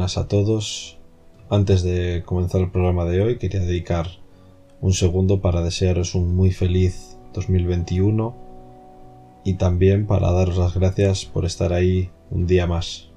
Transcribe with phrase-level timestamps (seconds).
[0.00, 0.96] Buenas a todos.
[1.50, 4.06] Antes de comenzar el programa de hoy, quería dedicar
[4.80, 8.34] un segundo para desearos un muy feliz 2021
[9.44, 13.10] y también para daros las gracias por estar ahí un día más.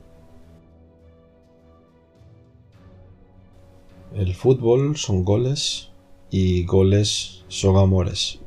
[4.13, 5.89] El fútbol son goles
[6.31, 8.39] y goles son amores.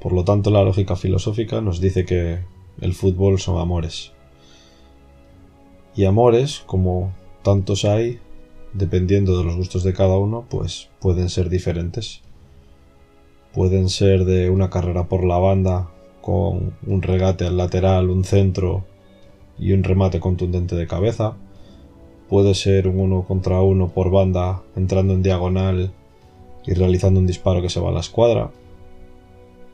[0.00, 2.40] Por lo tanto, la lógica filosófica nos dice que
[2.80, 4.10] el fútbol son amores.
[5.94, 7.12] Y amores, como
[7.42, 8.18] tantos hay,
[8.72, 12.22] dependiendo de los gustos de cada uno, pues pueden ser diferentes.
[13.52, 18.84] Pueden ser de una carrera por la banda con un regate al lateral, un centro
[19.58, 21.36] y un remate contundente de cabeza.
[22.28, 25.92] Puede ser un uno contra uno por banda entrando en diagonal
[26.64, 28.50] y realizando un disparo que se va a la escuadra.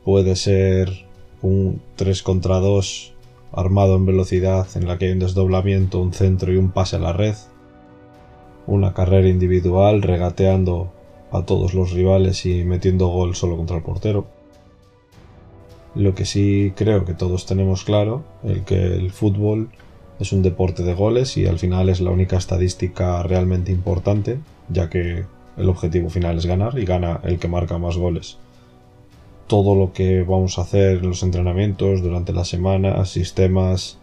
[0.03, 1.05] Puede ser
[1.41, 3.13] un 3 contra 2
[3.51, 6.99] armado en velocidad en la que hay un desdoblamiento, un centro y un pase a
[6.99, 7.35] la red.
[8.67, 10.91] Una carrera individual regateando
[11.31, 14.27] a todos los rivales y metiendo gol solo contra el portero.
[15.95, 19.69] Lo que sí creo que todos tenemos claro, el que el fútbol
[20.19, 24.37] es un deporte de goles y al final es la única estadística realmente importante,
[24.69, 25.25] ya que
[25.57, 28.37] el objetivo final es ganar y gana el que marca más goles
[29.47, 33.97] todo lo que vamos a hacer en los entrenamientos durante la semana, sistemas,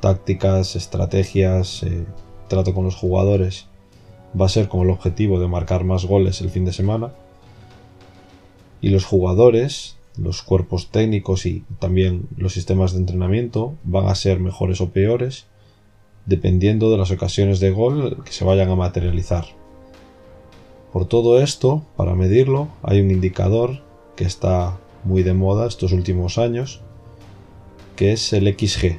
[0.00, 2.04] tácticas, estrategias, eh,
[2.48, 3.65] trato con los jugadores,
[4.38, 7.12] va a ser con el objetivo de marcar más goles el fin de semana.
[8.80, 14.40] Y los jugadores, los cuerpos técnicos y también los sistemas de entrenamiento van a ser
[14.40, 15.46] mejores o peores
[16.26, 19.46] dependiendo de las ocasiones de gol que se vayan a materializar.
[20.92, 23.82] Por todo esto, para medirlo, hay un indicador
[24.16, 26.80] que está muy de moda estos últimos años,
[27.94, 28.98] que es el XG,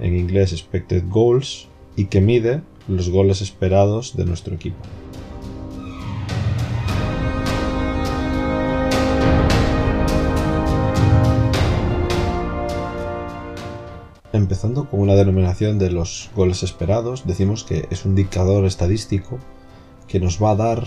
[0.00, 4.78] en inglés Expected Goals, y que mide los goles esperados de nuestro equipo.
[14.32, 19.38] Empezando con una denominación de los goles esperados, decimos que es un indicador estadístico
[20.08, 20.86] que nos va a dar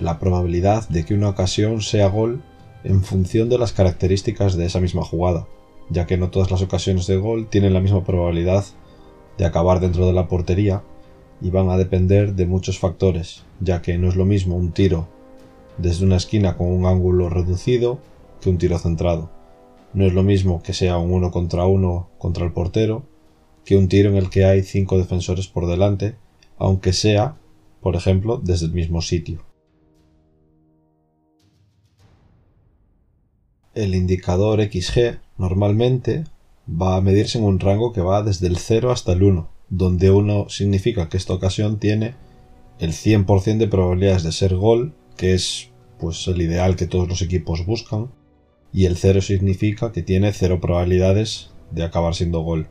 [0.00, 2.42] la probabilidad de que una ocasión sea gol
[2.84, 5.46] en función de las características de esa misma jugada,
[5.90, 8.64] ya que no todas las ocasiones de gol tienen la misma probabilidad
[9.38, 10.82] de acabar dentro de la portería
[11.42, 15.08] y van a depender de muchos factores, ya que no es lo mismo un tiro
[15.78, 17.98] desde una esquina con un ángulo reducido
[18.40, 19.30] que un tiro centrado.
[19.92, 23.04] No es lo mismo que sea un uno contra uno contra el portero
[23.64, 26.16] que un tiro en el que hay cinco defensores por delante,
[26.58, 27.36] aunque sea,
[27.80, 29.44] por ejemplo, desde el mismo sitio.
[33.74, 36.24] El indicador XG normalmente
[36.68, 40.10] va a medirse en un rango que va desde el 0 hasta el 1, donde
[40.10, 42.14] 1 significa que esta ocasión tiene
[42.78, 47.22] el 100% de probabilidades de ser gol, que es pues el ideal que todos los
[47.22, 48.10] equipos buscan,
[48.70, 52.68] y el 0 significa que tiene 0 probabilidades de acabar siendo gol.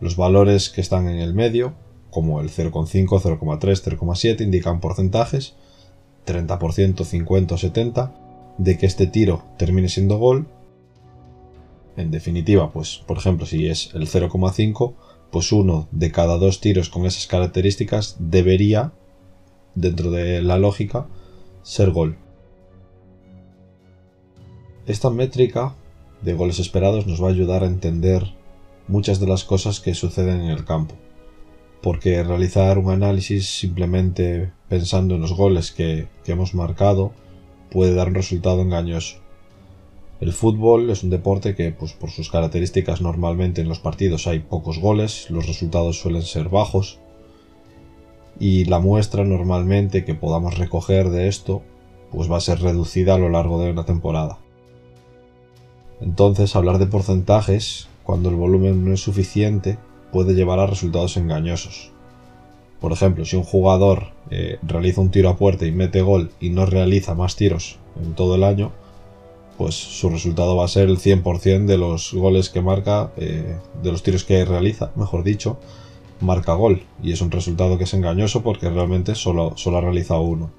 [0.00, 1.74] Los valores que están en el medio,
[2.10, 5.54] como el 0,5, 0,3, 0,7, indican porcentajes,
[6.26, 8.14] 30%, 50 o 70,
[8.58, 10.48] de que este tiro termine siendo gol.
[11.96, 14.94] En definitiva, pues por ejemplo, si es el 0,5,
[15.34, 18.92] pues uno de cada dos tiros con esas características debería,
[19.74, 21.08] dentro de la lógica,
[21.64, 22.16] ser gol.
[24.86, 25.74] Esta métrica
[26.22, 28.32] de goles esperados nos va a ayudar a entender
[28.86, 30.94] muchas de las cosas que suceden en el campo.
[31.82, 37.10] Porque realizar un análisis simplemente pensando en los goles que, que hemos marcado
[37.72, 39.16] puede dar un resultado engañoso.
[40.24, 44.38] El fútbol es un deporte que, pues, por sus características, normalmente en los partidos hay
[44.38, 46.98] pocos goles, los resultados suelen ser bajos,
[48.40, 51.60] y la muestra normalmente que podamos recoger de esto,
[52.10, 54.38] pues va a ser reducida a lo largo de una temporada.
[56.00, 59.76] Entonces, hablar de porcentajes, cuando el volumen no es suficiente,
[60.10, 61.92] puede llevar a resultados engañosos.
[62.80, 66.48] Por ejemplo, si un jugador eh, realiza un tiro a puerta y mete gol y
[66.48, 68.72] no realiza más tiros en todo el año,
[69.56, 73.92] pues su resultado va a ser el 100% de los goles que marca, eh, de
[73.92, 75.58] los tiros que realiza, mejor dicho,
[76.20, 76.82] marca gol.
[77.02, 80.50] Y es un resultado que es engañoso porque realmente solo, solo ha realizado uno.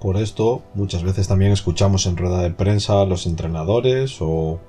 [0.00, 4.60] Por esto, muchas veces también escuchamos en rueda de prensa a los entrenadores o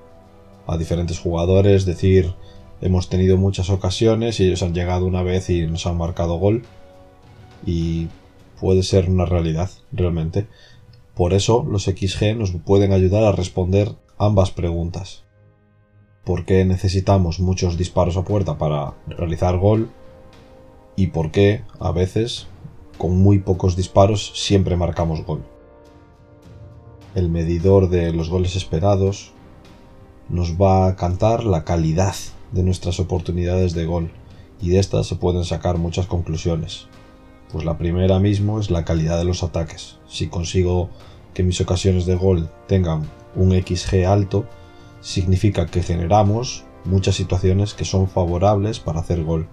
[0.66, 2.34] a diferentes jugadores decir
[2.80, 6.64] hemos tenido muchas ocasiones y ellos han llegado una vez y nos han marcado gol.
[7.64, 8.08] Y
[8.60, 10.46] puede ser una realidad, realmente.
[11.14, 15.24] Por eso los XG nos pueden ayudar a responder ambas preguntas.
[16.24, 19.90] ¿Por qué necesitamos muchos disparos a puerta para realizar gol?
[20.96, 22.46] ¿Y por qué a veces
[22.98, 25.42] con muy pocos disparos siempre marcamos gol?
[27.14, 29.32] El medidor de los goles esperados
[30.28, 32.14] nos va a cantar la calidad
[32.52, 34.10] de nuestras oportunidades de gol
[34.60, 36.86] y de estas se pueden sacar muchas conclusiones.
[37.52, 39.98] Pues la primera mismo es la calidad de los ataques.
[40.08, 40.90] Si consigo
[41.34, 44.46] que mis ocasiones de gol tengan un XG alto,
[45.00, 49.48] significa que generamos muchas situaciones que son favorables para hacer gol.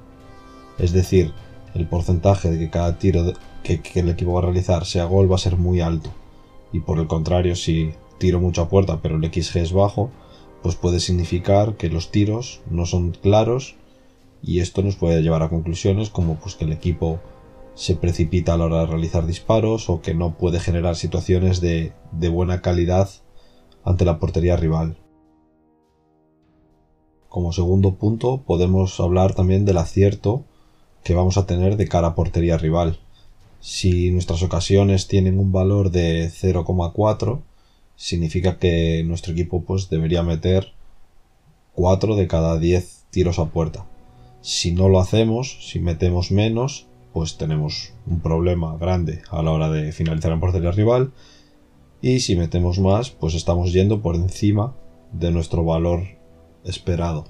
[0.77, 1.33] Es decir,
[1.73, 3.33] el porcentaje de que cada tiro
[3.63, 6.11] que, el equipo va a realizar sea gol va a ser muy alto.
[6.71, 10.11] Y por el contrario, si tiro mucho a puerta pero el XG es bajo,
[10.61, 13.75] pues puede significar que los tiros no son claros
[14.43, 17.19] y esto nos puede llevar a conclusiones como pues que el equipo
[17.77, 21.93] se precipita a la hora de realizar disparos o que no puede generar situaciones de,
[22.11, 23.07] buena calidad
[23.83, 24.97] ante la portería rival.
[27.29, 30.43] Como segundo punto podemos hablar también del acierto
[31.03, 32.97] que vamos a tener de cara a portería rival.
[33.59, 37.41] Si nuestras ocasiones tienen un valor de 0,4,
[37.95, 40.73] significa que nuestro equipo pues debería meter
[41.75, 43.85] 4 de cada 10 tiros a puerta.
[44.41, 49.71] Si no lo hacemos, si metemos menos, pues tenemos un problema grande a la hora
[49.71, 51.13] de finalizar en portería rival
[51.99, 54.75] y si metemos más pues estamos yendo por encima
[55.11, 56.03] de nuestro valor
[56.63, 57.25] esperado.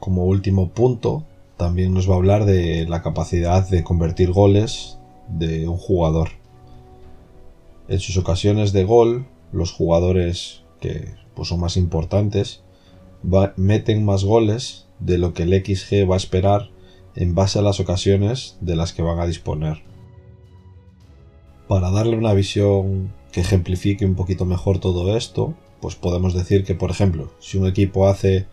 [0.00, 1.24] Como último punto
[1.56, 4.98] también nos va a hablar de la capacidad de convertir goles
[5.28, 6.30] de un jugador.
[7.86, 12.64] En sus ocasiones de gol, los jugadores que pues, son más importantes
[13.54, 16.74] meten más goles de lo que el XG va a esperar
[17.16, 19.82] en base a las ocasiones de las que van a disponer.
[21.66, 26.74] Para darle una visión que ejemplifique un poquito mejor todo esto, pues podemos decir que,
[26.74, 28.46] por ejemplo, si un equipo hace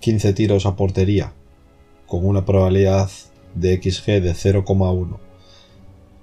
[0.00, 1.32] 15 tiros a portería
[2.06, 3.10] con una probabilidad
[3.54, 5.18] de XG de 0,1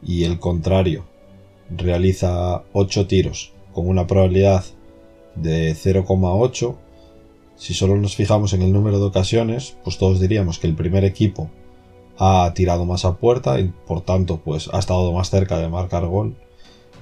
[0.05, 1.05] y el contrario
[1.69, 4.63] realiza 8 tiros con una probabilidad
[5.35, 6.75] de 0,8,
[7.55, 11.05] si solo nos fijamos en el número de ocasiones, pues todos diríamos que el primer
[11.05, 11.49] equipo
[12.17, 16.05] ha tirado más a puerta y por tanto pues ha estado más cerca de marcar
[16.07, 16.35] gol.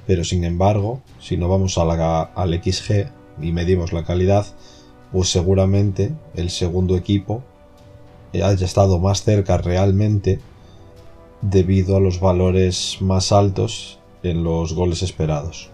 [0.08, 3.08] Pero sin embargo, si no vamos a la, al XG
[3.42, 4.46] y medimos la calidad,
[5.12, 7.44] pues seguramente el segundo equipo
[8.34, 10.40] haya estado más cerca realmente
[11.42, 15.71] debido a los valores más altos en los goles esperados.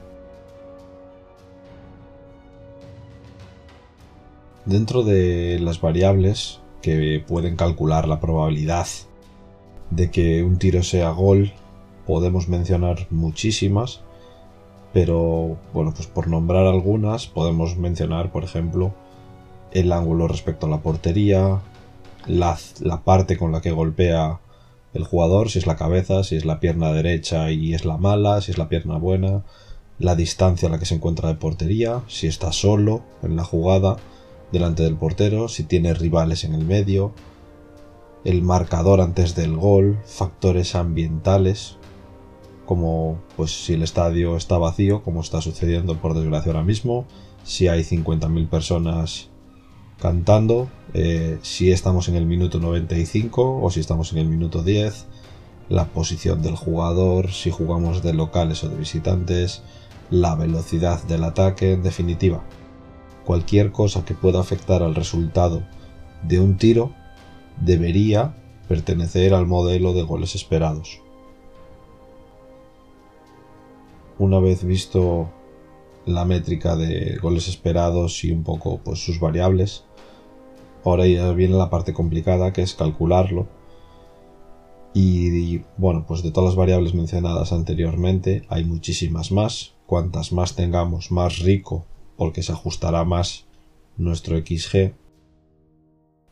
[4.68, 8.86] Dentro de las variables que pueden calcular la probabilidad
[9.92, 11.54] de que un tiro sea gol,
[12.06, 14.02] podemos mencionar muchísimas,
[14.92, 18.94] pero bueno, pues por nombrar algunas, podemos mencionar, por ejemplo,
[19.72, 21.62] el ángulo respecto a la portería,
[22.26, 24.42] la, la, parte con la que golpea
[24.94, 28.42] el jugador, si es la cabeza, si es la pierna derecha y es la mala,
[28.42, 29.44] si es la pierna buena,
[29.98, 33.96] la distancia a la que se encuentra de portería, si está solo en la jugada,
[34.52, 37.14] delante del portero, si tiene rivales en el medio,
[38.24, 41.78] el marcador antes del gol, factores ambientales,
[42.66, 47.06] como pues si el estadio está vacío, como está sucediendo por desgracia ahora mismo,
[47.44, 49.30] si hay 50.000 personas
[50.00, 55.06] cantando, eh, si estamos en el minuto 95 o si estamos en el minuto 10,
[55.70, 59.64] la posición del jugador, si jugamos de locales o de visitantes,
[60.10, 62.44] la velocidad del ataque, en definitiva,
[63.28, 65.62] cualquier cosa que pueda afectar al resultado
[66.24, 66.94] de un tiro
[67.60, 68.38] debería
[68.70, 71.02] pertenecer al modelo de goles esperados.
[74.18, 75.30] Una vez visto
[76.06, 79.84] la métrica de goles esperados y un poco pues sus variables,
[80.86, 83.46] ahora ya viene la parte complicada que es calcularlo.
[84.94, 89.74] Y bueno, pues de todas las variables mencionadas anteriormente hay muchísimas más.
[89.86, 91.86] Cuantas más tengamos, más rico
[92.18, 93.46] porque se ajustará más
[93.98, 94.94] nuestro XG.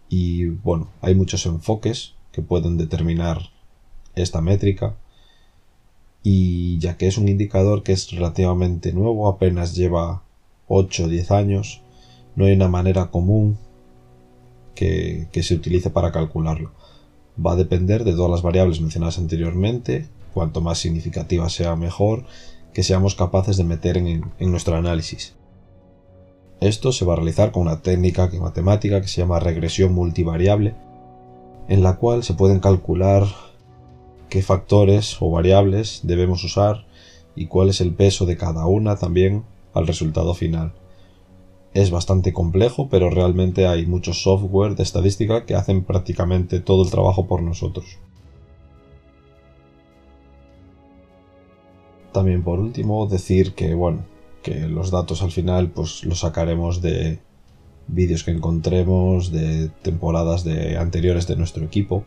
[0.10, 3.50] Y bueno, hay muchos enfoques que pueden determinar
[4.16, 4.98] esta métrica.
[6.28, 10.24] y ya que es un indicador que es relativamente nuevo, apenas lleva
[10.68, 11.82] 8 o 10 años,
[12.36, 13.60] no hay una manera común
[14.74, 16.72] que, se utilice para calcularlo.
[17.44, 22.26] Va a depender de todas las variables mencionadas anteriormente, cuanto más significativa sea mejor,
[22.74, 25.36] que seamos capaces de meter en nuestro análisis.
[26.62, 30.74] Esto se va a realizar con una técnica matemática que se llama regresión multivariable,
[31.68, 33.26] en la cual se pueden calcular
[34.30, 36.86] qué factores o variables debemos usar
[37.36, 39.44] y cuál es el peso de cada una también
[39.74, 40.74] al resultado final.
[41.74, 46.90] Es bastante complejo, pero realmente hay muchos software de estadística que hacen prácticamente todo el
[46.90, 48.00] trabajo por nosotros.
[52.14, 54.06] También por último decir que bueno,
[54.46, 57.20] que los datos al final pues los sacaremos de
[57.88, 62.06] vídeos que encontremos, de temporadas de anteriores de nuestro equipo.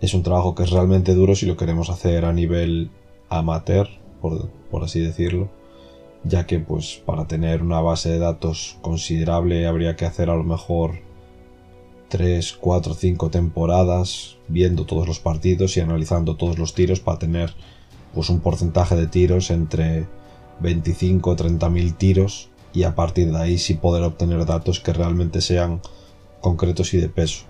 [0.00, 2.90] Es un trabajo que es realmente duro si lo queremos hacer a nivel
[3.28, 3.88] amateur,
[4.20, 5.50] por, por así decirlo
[6.24, 10.44] ya que pues para tener una base de datos considerable habría que hacer a lo
[10.44, 11.00] mejor
[12.08, 17.54] 3, 4, 5 temporadas viendo todos los partidos y analizando todos los tiros para tener
[18.14, 20.06] pues un porcentaje de tiros entre
[20.60, 24.92] 25 o 30 mil tiros y a partir de ahí sí poder obtener datos que
[24.92, 25.80] realmente sean
[26.40, 27.44] concretos y de peso.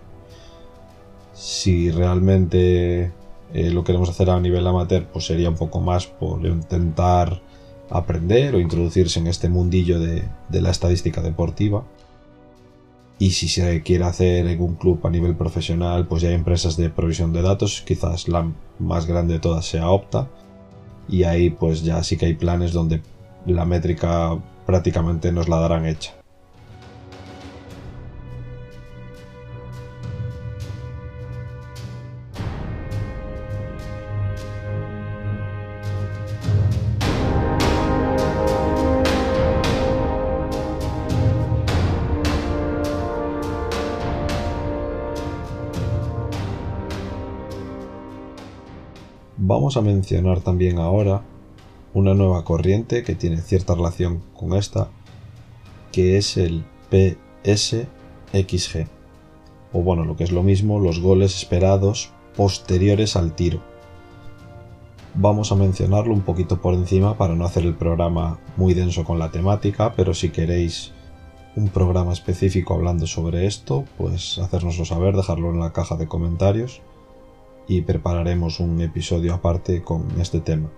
[1.34, 3.12] Si realmente
[3.54, 7.40] eh, lo queremos hacer a nivel amateur, pues sería un poco más por intentar
[7.90, 11.84] aprender o introducirse en este mundillo de, la estadística deportiva.
[13.18, 16.76] Y si se quiere hacer en un club a nivel profesional, pues ya hay empresas
[16.76, 20.28] de provisión de datos, quizás la más grande de todas sea Opta.
[21.08, 23.00] Y ahí pues ya sí que hay planes donde
[23.46, 26.17] la métrica prácticamente nos la darán hecha.
[49.48, 51.22] Vamos a mencionar también ahora
[51.94, 54.90] una nueva corriente que tiene cierta relación con esta,
[55.90, 58.88] que es el PSXG,
[59.72, 63.62] o bueno, lo que es lo mismo, los goles esperados posteriores al tiro.
[65.14, 69.18] Vamos a mencionarlo un poquito por encima para no hacer el programa muy denso con
[69.18, 70.92] la temática, pero si queréis
[71.56, 76.82] un programa específico hablando sobre esto, pues hacérnoslo saber, dejarlo en la caja de comentarios
[77.68, 80.72] y prepararemos un episodio aparte con este tema.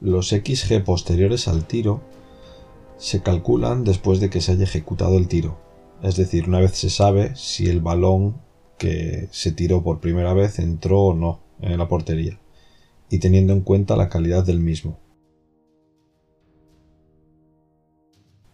[0.00, 2.00] Los XG posteriores al tiro
[2.96, 5.58] se calculan después de que se haya ejecutado el tiro,
[6.02, 8.40] es decir, una vez se sabe si el balón
[8.78, 12.40] que se tiró por primera vez entró o no en la portería,
[13.10, 14.98] y teniendo en cuenta la calidad del mismo.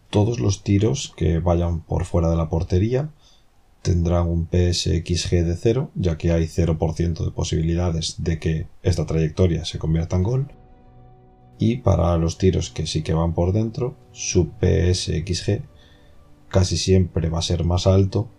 [0.09, 3.11] Todos los tiros que vayan por fuera de la portería
[3.83, 9.65] tendrán un PSXG de 0, ya que hay 0% de posibilidades de que esta trayectoria
[9.65, 10.47] se convierta en gol.
[11.59, 15.61] Y para los tiros que sí que van por dentro, su PSXG
[16.47, 18.29] casi siempre va a ser más alto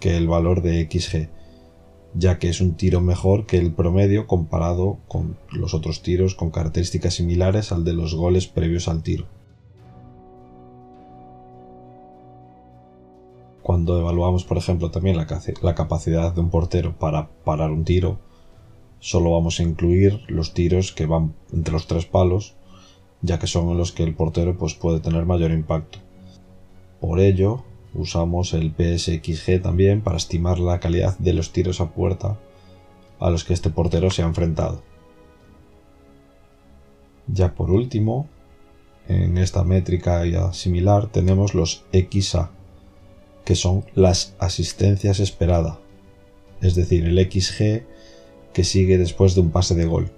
[0.00, 1.28] que el valor de XG,
[2.14, 6.50] ya que es un tiro mejor que el promedio comparado con los otros tiros con
[6.50, 9.28] características similares al de los goles previos al tiro.
[13.64, 15.26] Cuando evaluamos, por ejemplo, también la,
[15.74, 18.18] capacidad de un portero para parar un tiro,
[18.98, 22.56] solo vamos a incluir los tiros que van entre los tres palos,
[23.22, 25.98] ya que son los que el portero pues, puede tener mayor impacto.
[27.00, 32.38] Por ello, usamos el PSXG también para estimar la calidad de los tiros a puerta
[33.18, 34.82] a los que este portero se ha enfrentado.
[37.28, 38.28] Ya por último,
[39.08, 42.50] en esta métrica ya similar tenemos los XA,
[43.44, 45.78] que son las asistencias esperadas,
[46.60, 47.84] es decir, el XG
[48.52, 50.10] que sigue después de un pase de gol.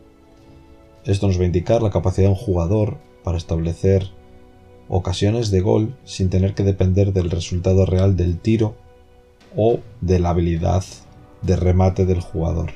[1.05, 4.11] Esto nos va a indicar la capacidad de un jugador para establecer
[4.89, 8.77] ocasiones de gol sin tener que depender del resultado real del tiro
[9.57, 10.85] o de la habilidad
[11.43, 12.73] de remate del jugador.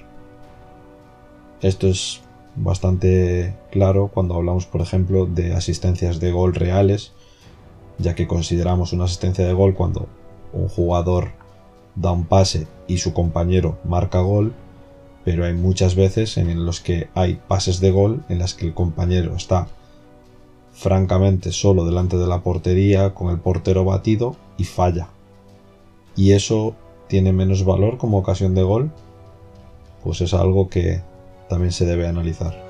[1.60, 2.22] Esto es
[2.56, 7.12] bastante claro cuando hablamos, por ejemplo, de asistencias de gol reales,
[7.98, 10.08] ya que consideramos una asistencia de gol cuando
[10.52, 11.32] un jugador
[11.94, 14.52] da un pase y su compañero marca gol,
[15.24, 18.74] pero hay muchas veces en los que hay pases de gol en las que el
[18.74, 19.68] compañero está
[20.72, 25.08] francamente solo delante de la portería con el portero batido y falla.
[26.16, 26.74] Y eso
[27.08, 28.90] tiene menos valor como ocasión de gol,
[30.02, 31.02] pues es algo que
[31.48, 32.69] también se debe analizar.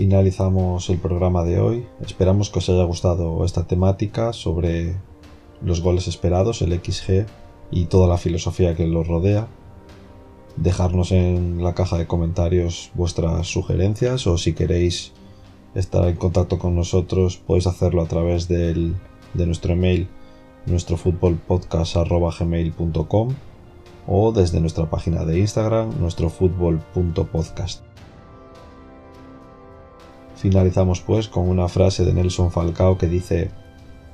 [0.00, 1.86] Finalizamos el programa de hoy.
[2.00, 4.96] Esperamos que os haya gustado esta temática sobre
[5.62, 7.26] los goles esperados, el XG
[7.70, 9.46] y toda la filosofía que los rodea.
[10.56, 15.12] Dejarnos en la caja de comentarios vuestras sugerencias o si queréis
[15.74, 18.94] estar en contacto con nosotros podéis hacerlo a través de
[19.34, 20.08] nuestro email
[20.64, 20.96] nuestro
[24.06, 26.30] o desde nuestra página de Instagram nuestro
[30.40, 33.50] Finalizamos pues con una frase de Nelson Falcao que dice,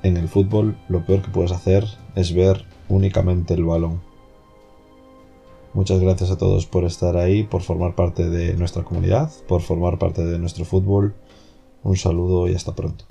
[0.02, 1.84] en el fútbol lo peor que puedes hacer
[2.16, 4.02] es ver únicamente el balón.
[5.72, 10.00] Muchas gracias a todos por estar ahí, por formar parte de nuestra comunidad, por formar
[10.00, 11.14] parte de nuestro fútbol.
[11.84, 13.04] Un saludo y hasta pronto.